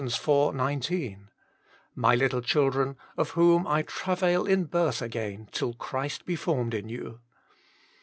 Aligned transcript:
19:" 0.27 1.29
My 1.95 2.15
little 2.15 2.41
children, 2.41 2.95
of 3.17 3.29
whom 3.37 3.65
/ 3.83 3.85
travail 3.85 4.47
in 4.47 4.63
birth 4.65 4.99
again 4.99 5.47
till 5.51 5.75
Christ 5.75 6.25
be 6.25 6.35
formed 6.35 6.73
in 6.73 6.89
you." 6.89 7.19